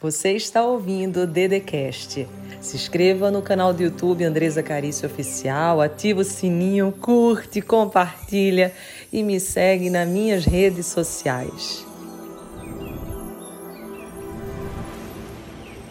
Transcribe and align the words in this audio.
Você 0.00 0.30
está 0.30 0.64
ouvindo 0.64 1.22
o 1.22 1.26
Dedecast. 1.26 2.24
Se 2.60 2.76
inscreva 2.76 3.32
no 3.32 3.42
canal 3.42 3.74
do 3.74 3.82
YouTube 3.82 4.22
Andresa 4.22 4.62
Carício 4.62 5.08
Oficial, 5.08 5.80
ativa 5.80 6.20
o 6.20 6.24
sininho, 6.24 6.92
curte, 6.92 7.60
compartilha 7.60 8.72
e 9.12 9.24
me 9.24 9.40
segue 9.40 9.90
nas 9.90 10.08
minhas 10.08 10.44
redes 10.44 10.86
sociais. 10.86 11.84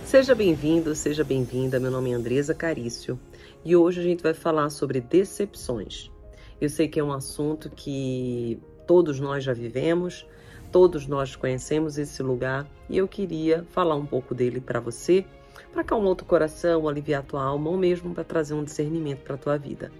Seja 0.05 0.33
bem-vindo, 0.33 0.95
seja 0.95 1.25
bem-vinda. 1.25 1.77
Meu 1.77 1.91
nome 1.91 2.11
é 2.11 2.13
Andresa 2.13 2.55
Carício 2.55 3.19
e 3.65 3.75
hoje 3.75 3.99
a 3.99 4.03
gente 4.03 4.23
vai 4.23 4.33
falar 4.33 4.69
sobre 4.69 5.01
decepções. 5.01 6.09
Eu 6.61 6.69
sei 6.69 6.87
que 6.87 6.97
é 6.97 7.03
um 7.03 7.11
assunto 7.11 7.69
que 7.69 8.57
todos 8.87 9.19
nós 9.19 9.43
já 9.43 9.51
vivemos, 9.51 10.25
Todos 10.71 11.07
nós 11.07 11.35
conhecemos 11.35 11.97
esse 11.97 12.21
lugar 12.21 12.67
e 12.89 12.97
eu 12.97 13.07
queria 13.07 13.65
falar 13.71 13.95
um 13.95 14.05
pouco 14.05 14.35
dele 14.35 14.59
para 14.59 14.79
você, 14.79 15.25
para 15.71 15.81
acalmar 15.81 16.11
o 16.11 16.15
teu 16.15 16.25
coração, 16.25 16.87
aliviar 16.87 17.23
tua 17.23 17.43
alma 17.43 17.69
ou 17.69 17.77
mesmo 17.77 18.13
para 18.13 18.23
trazer 18.23 18.53
um 18.53 18.63
discernimento 18.63 19.19
para 19.19 19.37
tua 19.37 19.57
vida. 19.57 19.91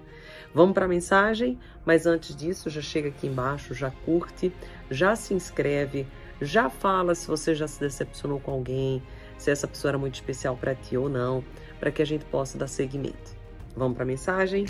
Vamos 0.53 0.73
para 0.73 0.85
a 0.85 0.87
mensagem, 0.87 1.57
mas 1.85 2.05
antes 2.05 2.35
disso, 2.35 2.69
já 2.69 2.81
chega 2.81 3.09
aqui 3.09 3.27
embaixo, 3.27 3.73
já 3.73 3.91
curte, 3.91 4.51
já 4.89 5.15
se 5.15 5.33
inscreve, 5.33 6.07
já 6.41 6.69
fala 6.69 7.15
se 7.15 7.27
você 7.27 7.53
já 7.55 7.67
se 7.67 7.79
decepcionou 7.79 8.39
com 8.39 8.51
alguém, 8.51 9.01
se 9.37 9.51
essa 9.51 9.67
pessoa 9.67 9.91
era 9.91 9.97
muito 9.97 10.15
especial 10.15 10.57
para 10.57 10.75
ti 10.75 10.97
ou 10.97 11.09
não, 11.09 11.43
para 11.79 11.91
que 11.91 12.01
a 12.01 12.05
gente 12.05 12.25
possa 12.25 12.57
dar 12.57 12.67
seguimento. 12.67 13.35
Vamos 13.75 13.95
para 13.95 14.03
a 14.03 14.07
mensagem? 14.07 14.65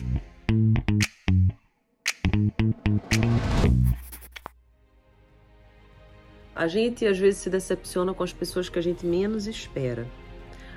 A 6.58 6.68
gente 6.68 7.06
às 7.06 7.20
vezes 7.20 7.42
se 7.42 7.52
decepciona 7.52 8.16
com 8.16 8.24
as 8.24 8.34
pessoas 8.34 8.68
que 8.68 8.80
a 8.80 8.82
gente 8.82 9.06
menos 9.06 9.46
espera. 9.46 10.08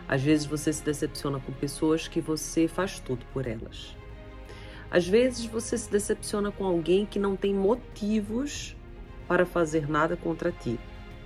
Às 0.07 0.21
vezes 0.23 0.45
você 0.45 0.71
se 0.71 0.85
decepciona 0.85 1.41
com 1.41 1.53
pessoas 1.55 2.07
que 2.07 2.21
você 2.21 2.69
faz 2.69 3.01
tudo 3.01 3.25
por 3.33 3.47
elas. 3.47 3.97
Às 4.91 5.09
vezes 5.09 5.47
você 5.47 5.79
se 5.79 5.91
decepciona 5.91 6.53
com 6.53 6.67
alguém 6.67 7.07
que 7.07 7.19
não 7.19 7.35
tem 7.35 7.55
motivos 7.55 8.77
para 9.27 9.47
fazer 9.47 9.89
nada 9.89 10.19
contra 10.19 10.53
ti. 10.53 10.79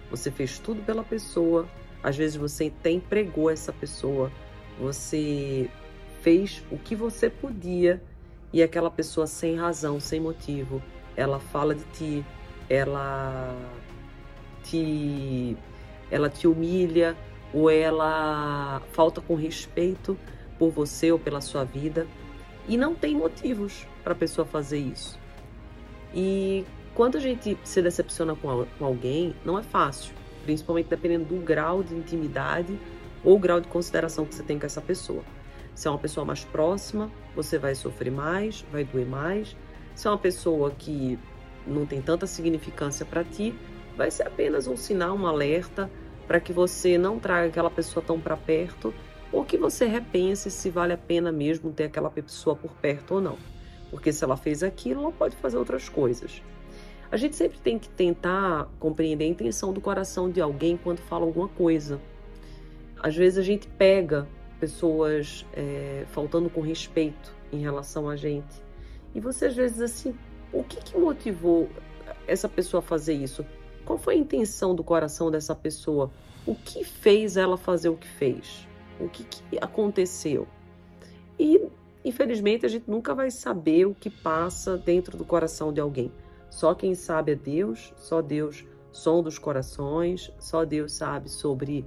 Você 0.08 0.30
fez 0.30 0.56
tudo 0.60 0.82
pela 0.82 1.02
pessoa, 1.02 1.68
às 2.00 2.16
vezes 2.16 2.36
você 2.36 2.72
até 2.78 2.92
empregou 2.92 3.50
essa 3.50 3.72
pessoa, 3.72 4.30
você 4.78 5.68
fez 6.22 6.62
o 6.70 6.78
que 6.78 6.94
você 6.94 7.28
podia 7.28 8.00
e 8.52 8.62
aquela 8.62 8.88
pessoa 8.88 9.26
sem 9.26 9.56
razão, 9.56 9.98
sem 9.98 10.20
motivo, 10.20 10.80
ela 11.16 11.40
fala 11.40 11.74
de 11.74 11.84
ti, 11.86 12.24
ela 12.68 13.52
te 14.64 15.56
ela 16.10 16.28
te 16.28 16.46
humilha 16.46 17.16
ou 17.52 17.70
ela 17.70 18.82
falta 18.92 19.20
com 19.20 19.34
respeito 19.34 20.18
por 20.58 20.70
você 20.70 21.12
ou 21.12 21.18
pela 21.18 21.40
sua 21.40 21.64
vida 21.64 22.06
e 22.68 22.76
não 22.76 22.94
tem 22.94 23.14
motivos 23.14 23.86
para 24.02 24.12
a 24.12 24.16
pessoa 24.16 24.46
fazer 24.46 24.78
isso. 24.78 25.18
E 26.14 26.64
quando 26.94 27.16
a 27.16 27.20
gente 27.20 27.58
se 27.64 27.82
decepciona 27.82 28.34
com, 28.34 28.66
alguém, 28.80 29.34
não 29.44 29.58
é 29.58 29.62
fácil, 29.62 30.14
principalmente 30.44 30.88
dependendo 30.88 31.24
do 31.24 31.36
grau 31.36 31.82
de 31.82 31.94
intimidade 31.94 32.78
ou 33.22 33.38
grau 33.38 33.60
de 33.60 33.68
consideração 33.68 34.24
que 34.24 34.34
você 34.34 34.42
tem 34.42 34.58
com 34.58 34.66
essa 34.66 34.80
pessoa. 34.80 35.22
Se 35.74 35.88
é 35.88 35.90
uma 35.90 35.98
pessoa 35.98 36.24
mais 36.24 36.44
próxima, 36.44 37.10
você 37.34 37.58
vai 37.58 37.74
sofrer 37.74 38.12
mais, 38.12 38.64
vai 38.70 38.84
doer 38.84 39.06
mais. 39.06 39.56
Se 39.94 40.06
é 40.06 40.10
uma 40.10 40.18
pessoa 40.18 40.70
que 40.70 41.18
não 41.66 41.84
tem 41.84 42.00
tanta 42.00 42.26
significância 42.26 43.04
para 43.04 43.24
ti, 43.24 43.54
vai 43.96 44.10
ser 44.10 44.26
apenas 44.26 44.66
um 44.66 44.76
sinal, 44.76 45.16
um 45.16 45.26
alerta 45.26 45.90
para 46.26 46.40
que 46.40 46.52
você 46.52 46.96
não 46.98 47.18
traga 47.18 47.48
aquela 47.48 47.70
pessoa 47.70 48.04
tão 48.04 48.20
para 48.20 48.36
perto 48.36 48.94
ou 49.32 49.44
que 49.44 49.56
você 49.56 49.86
repense 49.86 50.50
se 50.50 50.70
vale 50.70 50.92
a 50.92 50.98
pena 50.98 51.32
mesmo 51.32 51.72
ter 51.72 51.84
aquela 51.84 52.10
pessoa 52.10 52.54
por 52.54 52.72
perto 52.72 53.16
ou 53.16 53.20
não. 53.20 53.36
Porque 53.90 54.12
se 54.12 54.24
ela 54.24 54.36
fez 54.36 54.62
aquilo, 54.62 55.02
ela 55.02 55.12
pode 55.12 55.36
fazer 55.36 55.56
outras 55.56 55.88
coisas. 55.88 56.42
A 57.10 57.16
gente 57.16 57.36
sempre 57.36 57.58
tem 57.58 57.78
que 57.78 57.88
tentar 57.88 58.68
compreender 58.78 59.24
a 59.24 59.28
intenção 59.28 59.72
do 59.72 59.80
coração 59.80 60.30
de 60.30 60.40
alguém 60.40 60.76
quando 60.76 60.98
fala 60.98 61.24
alguma 61.24 61.48
coisa. 61.48 62.00
Às 63.00 63.14
vezes 63.14 63.38
a 63.38 63.42
gente 63.42 63.68
pega 63.68 64.26
pessoas 64.58 65.44
é, 65.52 66.04
faltando 66.08 66.48
com 66.48 66.60
respeito 66.60 67.34
em 67.52 67.60
relação 67.60 68.08
a 68.08 68.16
gente. 68.16 68.62
E 69.14 69.20
você 69.20 69.46
às 69.46 69.54
vezes 69.54 69.80
assim, 69.80 70.14
o 70.52 70.62
que, 70.64 70.76
que 70.76 70.96
motivou 70.96 71.68
essa 72.26 72.48
pessoa 72.48 72.80
a 72.80 72.82
fazer 72.82 73.14
isso? 73.14 73.44
Qual 73.84 73.98
foi 73.98 74.14
a 74.14 74.18
intenção 74.18 74.74
do 74.74 74.82
coração 74.82 75.30
dessa 75.30 75.54
pessoa? 75.54 76.10
O 76.46 76.54
que 76.54 76.84
fez 76.84 77.36
ela 77.36 77.56
fazer 77.56 77.88
o 77.88 77.96
que 77.96 78.08
fez? 78.08 78.66
O 78.98 79.08
que, 79.08 79.24
que 79.24 79.58
aconteceu? 79.60 80.46
E, 81.38 81.60
infelizmente, 82.04 82.64
a 82.64 82.68
gente 82.68 82.90
nunca 82.90 83.14
vai 83.14 83.30
saber 83.30 83.86
o 83.86 83.94
que 83.94 84.08
passa 84.08 84.76
dentro 84.76 85.16
do 85.16 85.24
coração 85.24 85.72
de 85.72 85.80
alguém. 85.80 86.12
Só 86.50 86.74
quem 86.74 86.94
sabe 86.94 87.32
é 87.32 87.34
Deus, 87.34 87.92
só 87.96 88.22
Deus 88.22 88.64
sonda 88.92 89.28
os 89.28 89.38
corações, 89.38 90.30
só 90.38 90.64
Deus 90.64 90.92
sabe 90.92 91.28
sobre 91.28 91.84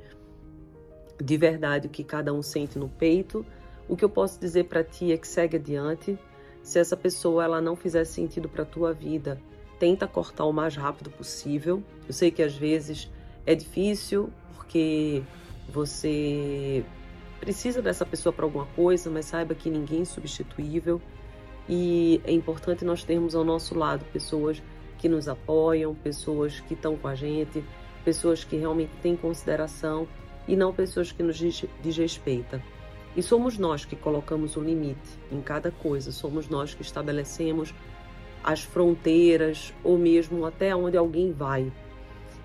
de 1.24 1.38
verdade 1.38 1.88
o 1.88 1.90
que 1.90 2.04
cada 2.04 2.34
um 2.34 2.42
sente 2.42 2.78
no 2.78 2.90
peito. 2.90 3.46
O 3.88 3.96
que 3.96 4.04
eu 4.04 4.10
posso 4.10 4.40
dizer 4.40 4.66
para 4.66 4.84
ti 4.84 5.12
é 5.12 5.18
que 5.18 5.28
segue 5.28 5.56
adiante. 5.56 6.20
Se 6.62 6.80
essa 6.80 6.98
pessoa 6.98 7.46
ela 7.46 7.62
não 7.62 7.78
fizer 7.78 8.04
sentido 8.04 8.50
para 8.50 8.66
tua 8.66 8.92
vida, 8.92 9.40
tenta 9.80 10.08
cortar 10.08 10.46
o 10.46 10.52
mais 10.52 10.76
rápido 10.76 11.10
possível. 11.10 11.84
Eu 12.08 12.14
sei 12.14 12.32
que 12.32 12.42
às 12.42 12.56
vezes 12.56 13.10
é 13.46 13.56
difícil 13.56 14.30
porque 14.56 15.24
você 15.70 16.84
precisa 17.40 17.82
dessa 17.82 18.06
pessoa 18.06 18.34
para 18.34 18.46
alguma 18.46 18.66
coisa, 18.68 19.10
mas 19.10 19.26
saiba 19.26 19.54
que 19.54 19.70
ninguém 19.70 20.02
é 20.02 20.06
substituível 20.06 21.02
e 21.70 22.22
é 22.24 22.32
importante 22.32 22.86
nós 22.86 23.04
termos 23.04 23.36
ao 23.36 23.44
nosso 23.44 23.78
lado 23.78 24.06
pessoas 24.12 24.62
que 24.98 25.08
nos 25.08 25.28
apoiam, 25.28 25.94
pessoas 25.94 26.60
que 26.62 26.74
estão 26.74 26.98
com 26.98 27.08
a 27.08 27.16
gente, 27.16 27.64
pessoas 28.04 28.44
que 28.44 28.56
realmente 28.56 28.92
têm 29.02 29.16
consideração 29.16 30.08
e 30.48 30.56
não 30.56 30.74
pessoas 30.74 31.12
que 31.12 31.22
nos 31.22 31.38
desrespeitam. 31.82 32.62
E 33.16 33.22
somos 33.22 33.58
nós 33.58 33.84
que 33.84 33.96
colocamos 33.96 34.56
o 34.56 34.62
limite 34.62 35.20
em 35.32 35.42
cada 35.42 35.72
coisa, 35.72 36.12
somos 36.12 36.48
nós 36.48 36.74
que 36.74 36.82
estabelecemos 36.82 37.74
as 38.48 38.64
fronteiras 38.64 39.74
ou 39.84 39.98
mesmo 39.98 40.46
até 40.46 40.74
onde 40.74 40.96
alguém 40.96 41.34
vai. 41.34 41.70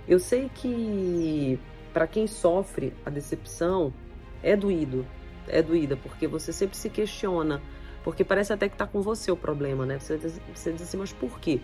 Eu 0.08 0.18
sei 0.18 0.50
que 0.52 1.60
para 1.92 2.08
quem 2.08 2.26
sofre 2.26 2.92
a 3.06 3.10
decepção 3.10 3.94
é 4.42 4.56
doído, 4.56 5.06
é 5.46 5.62
doída, 5.62 5.96
porque 5.96 6.26
você 6.26 6.52
sempre 6.52 6.76
se 6.76 6.90
questiona, 6.90 7.62
porque 8.02 8.24
parece 8.24 8.52
até 8.52 8.68
que 8.68 8.74
está 8.74 8.84
com 8.84 9.00
você 9.00 9.30
o 9.30 9.36
problema, 9.36 9.86
né? 9.86 10.00
Você, 10.00 10.18
você 10.52 10.72
diz 10.72 10.82
assim, 10.82 10.96
mas 10.96 11.12
por 11.12 11.38
quê? 11.38 11.60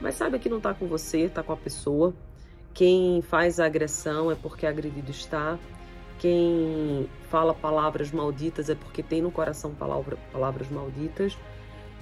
Mas 0.00 0.14
saiba 0.14 0.38
que 0.38 0.48
não 0.48 0.58
está 0.58 0.72
com 0.72 0.86
você, 0.86 1.22
está 1.22 1.42
com 1.42 1.52
a 1.52 1.56
pessoa. 1.56 2.14
Quem 2.72 3.20
faz 3.22 3.58
a 3.58 3.66
agressão 3.66 4.30
é 4.30 4.36
porque 4.36 4.68
agredido 4.68 5.10
está. 5.10 5.58
Quem 6.20 7.08
fala 7.28 7.52
palavras 7.52 8.12
malditas 8.12 8.70
é 8.70 8.76
porque 8.76 9.02
tem 9.02 9.20
no 9.20 9.32
coração 9.32 9.74
palavra, 9.74 10.16
palavras 10.32 10.70
malditas. 10.70 11.36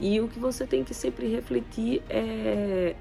E 0.00 0.20
o 0.20 0.28
que 0.28 0.38
você 0.38 0.66
tem 0.66 0.84
que 0.84 0.94
sempre 0.94 1.28
refletir 1.28 2.02
é 2.08 2.94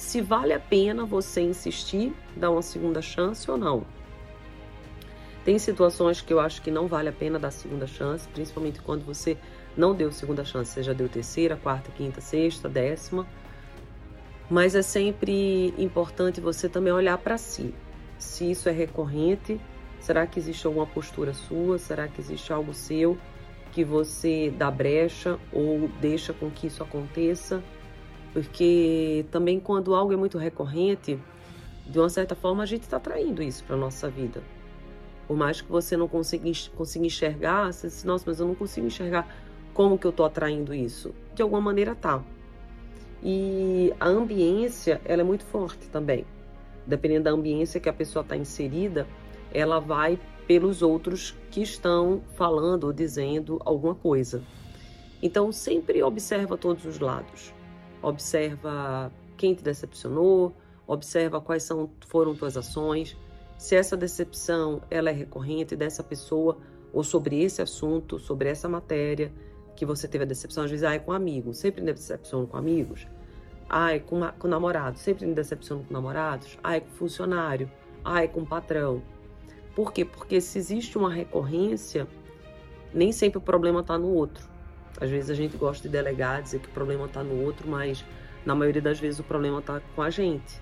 se 0.00 0.22
vale 0.22 0.54
a 0.54 0.58
pena 0.58 1.04
você 1.04 1.42
insistir, 1.42 2.14
dar 2.34 2.50
uma 2.50 2.62
segunda 2.62 3.02
chance 3.02 3.50
ou 3.50 3.58
não. 3.58 3.84
Tem 5.44 5.58
situações 5.58 6.20
que 6.22 6.32
eu 6.32 6.40
acho 6.40 6.62
que 6.62 6.70
não 6.70 6.86
vale 6.86 7.08
a 7.08 7.12
pena 7.12 7.38
dar 7.38 7.50
segunda 7.50 7.86
chance, 7.86 8.26
principalmente 8.28 8.80
quando 8.80 9.04
você 9.04 9.36
não 9.76 9.94
deu 9.94 10.10
segunda 10.10 10.44
chance, 10.44 10.72
seja 10.72 10.94
deu 10.94 11.08
terceira, 11.08 11.56
quarta, 11.56 11.90
quinta, 11.90 12.20
sexta, 12.20 12.68
décima. 12.68 13.26
Mas 14.48 14.74
é 14.74 14.82
sempre 14.82 15.74
importante 15.78 16.40
você 16.40 16.68
também 16.68 16.92
olhar 16.92 17.18
para 17.18 17.36
si. 17.38 17.74
Se 18.18 18.50
isso 18.50 18.68
é 18.68 18.72
recorrente, 18.72 19.60
será 20.00 20.26
que 20.26 20.38
existe 20.38 20.66
alguma 20.66 20.86
postura 20.86 21.32
sua? 21.32 21.78
Será 21.78 22.08
que 22.08 22.20
existe 22.20 22.52
algo 22.52 22.74
seu 22.74 23.18
que 23.72 23.84
você 23.84 24.52
dá 24.56 24.70
brecha 24.70 25.38
ou 25.52 25.88
deixa 26.00 26.32
com 26.32 26.50
que 26.50 26.66
isso 26.66 26.82
aconteça, 26.82 27.62
porque 28.32 29.24
também 29.30 29.58
quando 29.58 29.94
algo 29.94 30.12
é 30.12 30.16
muito 30.16 30.38
recorrente, 30.38 31.18
de 31.86 31.98
uma 31.98 32.08
certa 32.08 32.34
forma 32.34 32.62
a 32.62 32.66
gente 32.66 32.82
está 32.82 33.00
traindo 33.00 33.42
isso 33.42 33.64
para 33.64 33.76
nossa 33.76 34.08
vida. 34.08 34.42
Por 35.26 35.36
mais 35.36 35.60
que 35.60 35.70
você 35.70 35.96
não 35.96 36.08
consiga, 36.08 36.50
consiga 36.74 37.06
enxergar, 37.06 37.72
você 37.72 37.86
diz, 37.86 38.04
nossa, 38.04 38.24
mas 38.26 38.40
eu 38.40 38.46
não 38.46 38.54
consigo 38.54 38.86
enxergar 38.86 39.28
como 39.72 39.96
que 39.96 40.06
eu 40.06 40.10
estou 40.10 40.26
atraindo 40.26 40.74
isso. 40.74 41.14
De 41.34 41.42
alguma 41.42 41.60
maneira 41.60 41.94
tá. 41.94 42.22
E 43.22 43.92
a 44.00 44.08
ambiência, 44.08 45.00
ela 45.04 45.22
é 45.22 45.24
muito 45.24 45.44
forte 45.44 45.88
também. 45.88 46.24
Dependendo 46.86 47.24
da 47.24 47.30
ambiência 47.30 47.78
que 47.78 47.88
a 47.88 47.92
pessoa 47.92 48.22
está 48.22 48.36
inserida, 48.36 49.06
ela 49.52 49.78
vai 49.78 50.18
pelos 50.46 50.82
outros 50.82 51.36
que 51.50 51.62
estão 51.62 52.22
falando 52.36 52.84
ou 52.84 52.92
dizendo 52.92 53.60
alguma 53.64 53.94
coisa. 53.94 54.42
Então, 55.22 55.52
sempre 55.52 56.02
observa 56.02 56.56
todos 56.56 56.84
os 56.84 56.98
lados. 56.98 57.52
Observa 58.02 59.12
quem 59.36 59.54
te 59.54 59.62
decepcionou, 59.62 60.54
observa 60.86 61.40
quais 61.40 61.62
são, 61.62 61.90
foram 62.06 62.34
tuas 62.34 62.56
ações, 62.56 63.16
se 63.60 63.76
essa 63.76 63.94
decepção 63.94 64.80
ela 64.90 65.10
é 65.10 65.12
recorrente 65.12 65.76
dessa 65.76 66.02
pessoa 66.02 66.56
ou 66.94 67.04
sobre 67.04 67.42
esse 67.42 67.60
assunto, 67.60 68.18
sobre 68.18 68.48
essa 68.48 68.68
matéria 68.68 69.30
que 69.76 69.84
você 69.84 70.08
teve 70.08 70.24
a 70.24 70.26
decepção, 70.26 70.64
às 70.64 70.70
vezes 70.70 70.82
ah, 70.82 70.94
é 70.94 70.98
com 70.98 71.12
amigos, 71.12 71.58
sempre 71.58 71.82
decepção 71.82 72.46
com 72.46 72.56
amigos, 72.56 73.06
ah, 73.68 73.94
é 73.94 73.98
com, 73.98 74.20
com 74.38 74.48
namorado, 74.48 74.98
sempre 74.98 75.26
me 75.26 75.34
decepciono 75.34 75.84
com 75.84 75.92
namorados, 75.92 76.58
ah, 76.64 76.76
é 76.76 76.80
com 76.80 76.90
funcionário, 76.92 77.70
ah, 78.02 78.24
é 78.24 78.26
com 78.26 78.46
patrão. 78.46 79.02
Por 79.80 79.94
quê? 79.94 80.04
Porque 80.04 80.42
se 80.42 80.58
existe 80.58 80.98
uma 80.98 81.10
recorrência, 81.10 82.06
nem 82.92 83.12
sempre 83.12 83.38
o 83.38 83.40
problema 83.40 83.80
está 83.80 83.96
no 83.96 84.08
outro. 84.08 84.46
Às 85.00 85.08
vezes 85.08 85.30
a 85.30 85.34
gente 85.34 85.56
gosta 85.56 85.88
de 85.88 85.88
delegar, 85.88 86.42
dizer 86.42 86.60
que 86.60 86.68
o 86.68 86.70
problema 86.70 87.06
está 87.06 87.24
no 87.24 87.42
outro, 87.42 87.66
mas 87.66 88.04
na 88.44 88.54
maioria 88.54 88.82
das 88.82 89.00
vezes 89.00 89.20
o 89.20 89.24
problema 89.24 89.60
está 89.60 89.80
com 89.96 90.02
a 90.02 90.10
gente. 90.10 90.60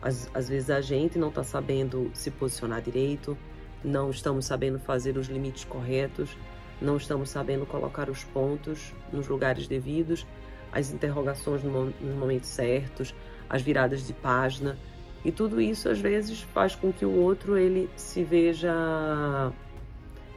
Às, 0.00 0.30
às 0.32 0.48
vezes 0.48 0.70
a 0.70 0.80
gente 0.80 1.18
não 1.18 1.28
está 1.28 1.44
sabendo 1.44 2.10
se 2.14 2.30
posicionar 2.30 2.80
direito, 2.80 3.36
não 3.84 4.08
estamos 4.08 4.46
sabendo 4.46 4.78
fazer 4.78 5.18
os 5.18 5.26
limites 5.26 5.64
corretos, 5.64 6.34
não 6.80 6.96
estamos 6.96 7.28
sabendo 7.28 7.66
colocar 7.66 8.08
os 8.08 8.24
pontos 8.24 8.94
nos 9.12 9.28
lugares 9.28 9.68
devidos, 9.68 10.26
as 10.72 10.90
interrogações 10.90 11.62
nos 11.62 11.94
momentos 12.00 12.48
certos, 12.48 13.14
as 13.46 13.60
viradas 13.60 14.06
de 14.06 14.14
página. 14.14 14.78
E 15.24 15.32
tudo 15.32 15.60
isso 15.60 15.88
às 15.88 15.98
vezes 15.98 16.40
faz 16.40 16.74
com 16.74 16.92
que 16.92 17.04
o 17.04 17.10
outro 17.10 17.56
ele 17.56 17.90
se 17.96 18.22
veja 18.22 19.52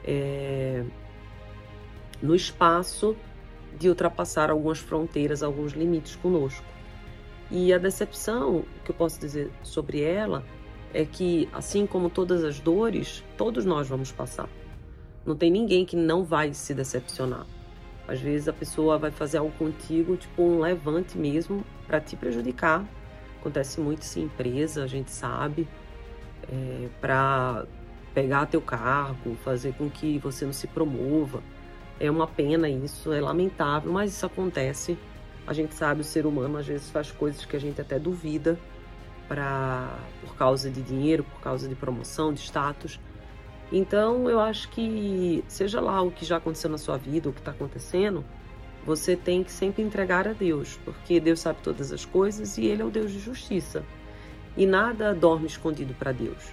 é, 0.04 0.84
no 2.20 2.34
espaço 2.34 3.16
de 3.78 3.88
ultrapassar 3.88 4.50
algumas 4.50 4.78
fronteiras, 4.78 5.42
alguns 5.42 5.72
limites 5.72 6.16
conosco. 6.16 6.64
E 7.50 7.72
a 7.72 7.78
decepção 7.78 8.64
que 8.84 8.90
eu 8.90 8.94
posso 8.94 9.20
dizer 9.20 9.50
sobre 9.62 10.00
ela 10.00 10.44
é 10.94 11.04
que, 11.04 11.48
assim 11.52 11.86
como 11.86 12.10
todas 12.10 12.44
as 12.44 12.60
dores, 12.60 13.24
todos 13.36 13.64
nós 13.64 13.88
vamos 13.88 14.12
passar. 14.12 14.48
Não 15.24 15.36
tem 15.36 15.50
ninguém 15.50 15.84
que 15.84 15.96
não 15.96 16.24
vai 16.24 16.52
se 16.52 16.74
decepcionar. 16.74 17.46
Às 18.06 18.20
vezes 18.20 18.48
a 18.48 18.52
pessoa 18.52 18.98
vai 18.98 19.10
fazer 19.10 19.38
algo 19.38 19.52
contigo, 19.52 20.16
tipo 20.16 20.42
um 20.42 20.60
levante 20.60 21.16
mesmo, 21.16 21.64
para 21.86 22.00
te 22.00 22.16
prejudicar. 22.16 22.84
Acontece 23.42 23.80
muito 23.80 24.02
isso 24.02 24.20
em 24.20 24.22
empresa, 24.22 24.84
a 24.84 24.86
gente 24.86 25.10
sabe, 25.10 25.66
é, 26.48 26.88
para 27.00 27.66
pegar 28.14 28.46
teu 28.46 28.60
cargo, 28.60 29.34
fazer 29.44 29.74
com 29.74 29.90
que 29.90 30.16
você 30.20 30.44
não 30.44 30.52
se 30.52 30.68
promova. 30.68 31.42
É 31.98 32.08
uma 32.08 32.28
pena 32.28 32.68
isso, 32.68 33.12
é 33.12 33.20
lamentável, 33.20 33.90
mas 33.90 34.12
isso 34.12 34.24
acontece. 34.24 34.96
A 35.44 35.52
gente 35.52 35.74
sabe, 35.74 36.02
o 36.02 36.04
ser 36.04 36.24
humano 36.24 36.56
às 36.56 36.68
vezes 36.68 36.88
faz 36.88 37.10
coisas 37.10 37.44
que 37.44 37.56
a 37.56 37.58
gente 37.58 37.80
até 37.80 37.98
duvida 37.98 38.56
para 39.26 39.88
por 40.20 40.36
causa 40.36 40.70
de 40.70 40.80
dinheiro, 40.80 41.24
por 41.24 41.40
causa 41.40 41.68
de 41.68 41.74
promoção, 41.74 42.32
de 42.32 42.38
status. 42.38 43.00
Então, 43.72 44.30
eu 44.30 44.38
acho 44.38 44.68
que 44.68 45.42
seja 45.48 45.80
lá 45.80 46.00
o 46.00 46.12
que 46.12 46.24
já 46.24 46.36
aconteceu 46.36 46.70
na 46.70 46.78
sua 46.78 46.96
vida, 46.96 47.28
o 47.28 47.32
que 47.32 47.40
está 47.40 47.50
acontecendo, 47.50 48.24
você 48.84 49.16
tem 49.16 49.44
que 49.44 49.50
sempre 49.50 49.82
entregar 49.82 50.26
a 50.26 50.32
Deus, 50.32 50.78
porque 50.84 51.20
Deus 51.20 51.40
sabe 51.40 51.60
todas 51.62 51.92
as 51.92 52.04
coisas 52.04 52.58
e 52.58 52.66
Ele 52.66 52.82
é 52.82 52.84
o 52.84 52.90
Deus 52.90 53.12
de 53.12 53.18
justiça. 53.18 53.84
E 54.56 54.66
nada 54.66 55.14
dorme 55.14 55.46
escondido 55.46 55.94
para 55.94 56.12
Deus. 56.12 56.52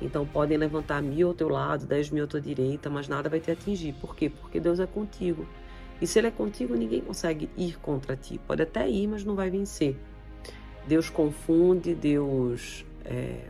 Então 0.00 0.26
podem 0.26 0.56
levantar 0.56 1.02
mil 1.02 1.28
ao 1.28 1.34
teu 1.34 1.48
lado, 1.48 1.86
dez 1.86 2.10
mil 2.10 2.24
à 2.24 2.26
tua 2.26 2.40
direita, 2.40 2.88
mas 2.88 3.08
nada 3.08 3.28
vai 3.28 3.40
te 3.40 3.50
atingir. 3.50 3.94
Por 3.94 4.14
quê? 4.14 4.30
Porque 4.30 4.60
Deus 4.60 4.78
é 4.78 4.86
contigo. 4.86 5.46
E 6.00 6.06
se 6.06 6.18
Ele 6.18 6.28
é 6.28 6.30
contigo, 6.30 6.74
ninguém 6.74 7.00
consegue 7.00 7.50
ir 7.56 7.78
contra 7.78 8.16
ti. 8.16 8.40
Pode 8.46 8.62
até 8.62 8.88
ir, 8.88 9.06
mas 9.06 9.24
não 9.24 9.34
vai 9.34 9.50
vencer. 9.50 9.96
Deus 10.86 11.10
confunde, 11.10 11.94
Deus 11.94 12.84
é, 13.04 13.44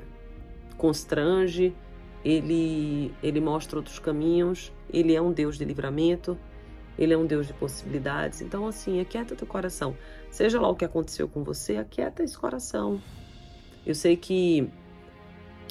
constrange, 0.76 1.72
ele, 2.24 3.12
ele 3.22 3.40
mostra 3.40 3.78
outros 3.78 3.98
caminhos, 3.98 4.72
ele 4.92 5.14
é 5.14 5.22
um 5.22 5.32
Deus 5.32 5.56
de 5.56 5.64
livramento, 5.64 6.36
ele 7.00 7.14
é 7.14 7.18
um 7.18 7.24
Deus 7.24 7.46
de 7.46 7.54
possibilidades. 7.54 8.42
Então, 8.42 8.66
assim, 8.66 9.00
aquieta 9.00 9.34
teu 9.34 9.46
coração. 9.46 9.96
Seja 10.30 10.60
lá 10.60 10.68
o 10.68 10.76
que 10.76 10.84
aconteceu 10.84 11.26
com 11.26 11.42
você, 11.42 11.78
aquieta 11.78 12.22
esse 12.22 12.36
coração. 12.36 13.00
Eu 13.86 13.94
sei 13.94 14.16
que 14.16 14.70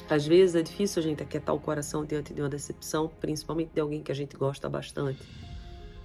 às 0.08 0.26
vezes 0.26 0.56
é 0.56 0.62
difícil 0.62 1.00
a 1.00 1.02
gente 1.04 1.22
aquietar 1.22 1.54
o 1.54 1.60
coração 1.60 2.04
diante 2.04 2.34
de 2.34 2.42
uma 2.42 2.48
decepção, 2.48 3.08
principalmente 3.20 3.70
de 3.72 3.80
alguém 3.80 4.02
que 4.02 4.10
a 4.10 4.14
gente 4.14 4.36
gosta 4.36 4.68
bastante. 4.68 5.22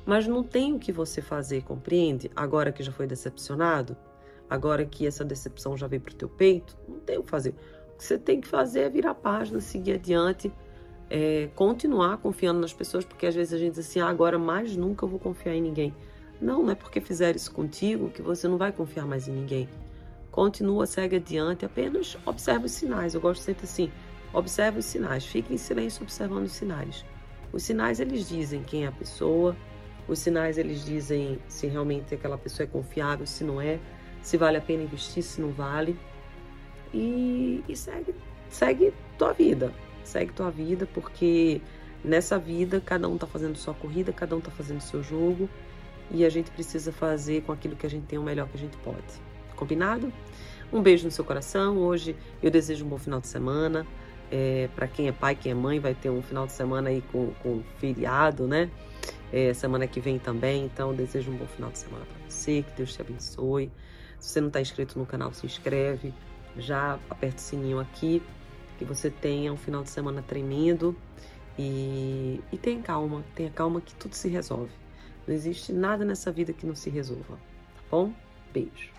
Mas 0.05 0.27
não 0.27 0.43
tem 0.43 0.73
o 0.73 0.77
que 0.77 0.91
você 0.91 1.23
fazer, 1.23 1.63
compreende? 1.63 2.29
Agora 2.35 2.71
que 2.71 2.83
já 2.83 2.91
foi 2.91 3.07
decepcionado, 3.07 3.97
agora 4.47 4.85
que 4.85 5.07
essa 5.07 5.25
decepção 5.25 5.75
já 5.75 5.87
veio 5.87 6.03
pro 6.03 6.13
teu 6.13 6.29
peito, 6.29 6.77
não 6.87 6.99
tem 6.99 7.17
o 7.17 7.23
que 7.23 7.31
fazer. 7.31 7.55
O 7.95 7.97
que 7.97 8.03
você 8.03 8.19
tem 8.19 8.39
que 8.39 8.47
fazer 8.47 8.81
é 8.81 8.89
virar 8.89 9.11
a 9.11 9.15
página, 9.15 9.59
seguir 9.59 9.93
adiante, 9.93 10.53
é, 11.09 11.49
continuar 11.55 12.17
confiando 12.17 12.59
nas 12.59 12.73
pessoas, 12.73 13.05
porque 13.05 13.25
às 13.25 13.35
vezes 13.35 13.53
a 13.53 13.57
gente 13.57 13.71
diz 13.75 13.87
assim, 13.87 13.99
ah, 13.99 14.07
agora 14.07 14.39
mais 14.39 14.75
nunca 14.75 15.05
eu 15.05 15.09
vou 15.09 15.19
confiar 15.19 15.55
em 15.55 15.61
ninguém. 15.61 15.93
Não, 16.41 16.63
não 16.63 16.71
é 16.71 16.75
porque 16.75 16.99
fizeram 16.99 17.35
isso 17.35 17.51
contigo 17.51 18.09
que 18.09 18.21
você 18.21 18.47
não 18.47 18.57
vai 18.57 18.71
confiar 18.71 19.05
mais 19.05 19.27
em 19.27 19.31
ninguém. 19.31 19.69
Continua, 20.31 20.85
segue 20.85 21.15
adiante, 21.15 21.65
apenas 21.65 22.17
observe 22.25 22.65
os 22.65 22.71
sinais. 22.71 23.13
Eu 23.13 23.21
gosto 23.21 23.41
sempre 23.41 23.63
assim, 23.63 23.89
observe 24.33 24.79
os 24.79 24.85
sinais, 24.85 25.25
fique 25.25 25.53
em 25.53 25.57
silêncio 25.57 26.03
observando 26.03 26.45
os 26.45 26.51
sinais. 26.51 27.05
Os 27.53 27.63
sinais 27.63 27.99
eles 27.99 28.27
dizem 28.27 28.61
quem 28.63 28.83
é 28.83 28.87
a 28.87 28.91
pessoa, 28.91 29.55
os 30.07 30.19
sinais 30.19 30.57
eles 30.57 30.83
dizem 30.83 31.39
se 31.47 31.67
realmente 31.67 32.13
aquela 32.13 32.37
pessoa 32.37 32.65
é 32.65 32.67
confiável, 32.67 33.25
se 33.25 33.43
não 33.43 33.61
é, 33.61 33.79
se 34.21 34.35
vale 34.35 34.57
a 34.57 34.61
pena 34.61 34.83
investir, 34.83 35.23
se 35.23 35.39
não 35.39 35.51
vale 35.51 35.97
e, 36.93 37.63
e 37.67 37.75
segue, 37.75 38.13
segue 38.49 38.93
tua 39.17 39.31
vida. 39.31 39.73
Segue 40.05 40.31
tua 40.31 40.49
vida, 40.49 40.87
porque 40.93 41.61
nessa 42.03 42.37
vida 42.37 42.79
cada 42.79 43.07
um 43.07 43.17
tá 43.17 43.25
fazendo 43.25 43.57
sua 43.57 43.73
corrida, 43.73 44.13
cada 44.13 44.35
um 44.35 44.39
tá 44.39 44.51
fazendo 44.51 44.79
seu 44.79 45.01
jogo 45.01 45.49
e 46.11 46.23
a 46.23 46.29
gente 46.29 46.51
precisa 46.51 46.91
fazer 46.91 47.41
com 47.41 47.51
aquilo 47.51 47.75
que 47.75 47.85
a 47.85 47.89
gente 47.89 48.05
tem 48.05 48.19
o 48.19 48.23
melhor 48.23 48.47
que 48.47 48.57
a 48.57 48.59
gente 48.59 48.77
pode. 48.77 49.21
Combinado? 49.55 50.13
Um 50.71 50.81
beijo 50.81 51.05
no 51.05 51.11
seu 51.11 51.25
coração. 51.25 51.77
Hoje 51.77 52.15
eu 52.41 52.51
desejo 52.51 52.85
um 52.85 52.89
bom 52.89 52.97
final 52.97 53.19
de 53.19 53.27
semana. 53.27 53.85
É, 54.31 54.69
para 54.75 54.87
quem 54.87 55.07
é 55.07 55.11
pai, 55.11 55.35
quem 55.35 55.51
é 55.51 55.55
mãe, 55.55 55.79
vai 55.79 55.93
ter 55.93 56.09
um 56.09 56.21
final 56.21 56.45
de 56.45 56.51
semana 56.51 56.89
aí 56.89 57.01
com, 57.11 57.31
com 57.41 57.63
feriado, 57.77 58.47
né? 58.47 58.69
É, 59.31 59.53
semana 59.53 59.87
que 59.87 59.99
vem 59.99 60.19
também. 60.19 60.65
Então, 60.65 60.93
desejo 60.93 61.31
um 61.31 61.37
bom 61.37 61.45
final 61.47 61.71
de 61.71 61.79
semana 61.79 62.05
para 62.05 62.29
você. 62.29 62.63
Que 62.63 62.77
Deus 62.77 62.93
te 62.93 63.01
abençoe. 63.01 63.71
Se 64.19 64.29
você 64.29 64.41
não 64.41 64.47
está 64.47 64.61
inscrito 64.61 64.99
no 64.99 65.05
canal, 65.05 65.33
se 65.33 65.45
inscreve 65.45 66.13
já 66.57 66.99
aperta 67.09 67.37
o 67.37 67.41
sininho 67.41 67.79
aqui, 67.79 68.21
que 68.77 68.85
você 68.85 69.09
tenha 69.09 69.51
um 69.51 69.57
final 69.57 69.83
de 69.83 69.89
semana 69.89 70.21
tremendo 70.21 70.95
e, 71.57 72.41
e 72.51 72.57
tenha 72.57 72.81
calma, 72.81 73.23
tenha 73.33 73.49
calma 73.49 73.81
que 73.81 73.93
tudo 73.95 74.13
se 74.13 74.27
resolve. 74.27 74.71
Não 75.27 75.33
existe 75.33 75.73
nada 75.73 76.05
nessa 76.05 76.31
vida 76.31 76.53
que 76.53 76.65
não 76.65 76.75
se 76.75 76.89
resolva, 76.89 77.35
tá 77.75 77.81
bom? 77.89 78.11
Beijo. 78.53 78.95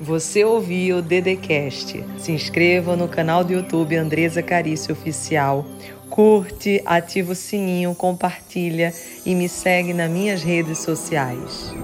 Você 0.00 0.44
ouviu 0.44 0.98
o 0.98 1.02
Dedecast. 1.02 2.04
Se 2.18 2.30
inscreva 2.30 2.96
no 2.96 3.08
canal 3.08 3.42
do 3.42 3.52
YouTube 3.52 3.96
Andresa 3.96 4.42
Carício 4.42 4.92
Oficial. 4.92 5.66
Curte, 6.08 6.80
ativa 6.86 7.32
o 7.32 7.34
sininho, 7.34 7.94
compartilha 7.94 8.94
e 9.26 9.34
me 9.34 9.48
segue 9.48 9.92
nas 9.92 10.10
minhas 10.10 10.42
redes 10.42 10.78
sociais. 10.78 11.74